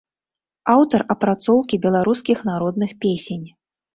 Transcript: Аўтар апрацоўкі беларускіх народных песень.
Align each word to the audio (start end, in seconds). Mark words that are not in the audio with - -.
Аўтар 0.75 1.03
апрацоўкі 1.15 1.75
беларускіх 1.85 2.41
народных 2.51 2.95
песень. 3.05 3.45